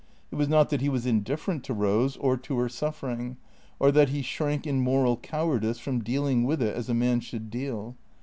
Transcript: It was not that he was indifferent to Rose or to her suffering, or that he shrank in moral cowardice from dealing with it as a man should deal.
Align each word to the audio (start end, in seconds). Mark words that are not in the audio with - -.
It 0.31 0.35
was 0.35 0.49
not 0.49 0.71
that 0.71 0.81
he 0.81 0.89
was 0.89 1.05
indifferent 1.05 1.63
to 1.65 1.75
Rose 1.75 2.17
or 2.17 2.35
to 2.35 2.57
her 2.57 2.69
suffering, 2.69 3.37
or 3.77 3.91
that 3.91 4.09
he 4.09 4.23
shrank 4.23 4.65
in 4.65 4.79
moral 4.79 5.15
cowardice 5.15 5.77
from 5.77 6.03
dealing 6.03 6.43
with 6.43 6.59
it 6.59 6.75
as 6.75 6.89
a 6.89 6.95
man 6.95 7.19
should 7.19 7.51
deal. 7.51 7.95